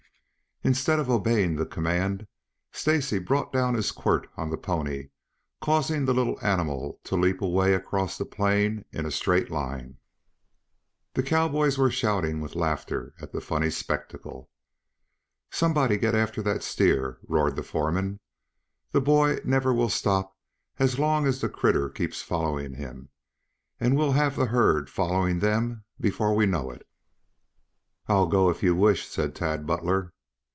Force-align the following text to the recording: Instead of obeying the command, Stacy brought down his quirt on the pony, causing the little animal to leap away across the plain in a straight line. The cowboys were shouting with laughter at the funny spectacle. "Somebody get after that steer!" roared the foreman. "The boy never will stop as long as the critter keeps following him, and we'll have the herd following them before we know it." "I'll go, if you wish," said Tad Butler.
Instead 0.63 0.99
of 0.99 1.09
obeying 1.09 1.55
the 1.55 1.65
command, 1.65 2.27
Stacy 2.71 3.17
brought 3.17 3.51
down 3.51 3.73
his 3.73 3.91
quirt 3.91 4.29
on 4.37 4.51
the 4.51 4.57
pony, 4.59 5.09
causing 5.59 6.05
the 6.05 6.13
little 6.13 6.37
animal 6.45 6.99
to 7.05 7.15
leap 7.15 7.41
away 7.41 7.73
across 7.73 8.15
the 8.15 8.25
plain 8.25 8.85
in 8.91 9.03
a 9.07 9.09
straight 9.09 9.49
line. 9.49 9.97
The 11.15 11.23
cowboys 11.23 11.79
were 11.79 11.89
shouting 11.89 12.41
with 12.41 12.53
laughter 12.53 13.15
at 13.19 13.31
the 13.31 13.41
funny 13.41 13.71
spectacle. 13.71 14.51
"Somebody 15.49 15.97
get 15.97 16.13
after 16.13 16.43
that 16.43 16.61
steer!" 16.61 17.17
roared 17.27 17.55
the 17.55 17.63
foreman. 17.63 18.19
"The 18.91 19.01
boy 19.01 19.39
never 19.43 19.73
will 19.73 19.89
stop 19.89 20.37
as 20.77 20.99
long 20.99 21.25
as 21.25 21.41
the 21.41 21.49
critter 21.49 21.89
keeps 21.89 22.21
following 22.21 22.75
him, 22.75 23.09
and 23.79 23.97
we'll 23.97 24.11
have 24.11 24.35
the 24.35 24.45
herd 24.45 24.91
following 24.91 25.39
them 25.39 25.85
before 25.99 26.35
we 26.35 26.45
know 26.45 26.69
it." 26.69 26.87
"I'll 28.05 28.27
go, 28.27 28.51
if 28.51 28.61
you 28.61 28.75
wish," 28.75 29.07
said 29.07 29.33
Tad 29.33 29.65
Butler. 29.65 30.13